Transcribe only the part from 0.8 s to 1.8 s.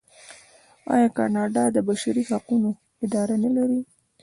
آیا کاناډا د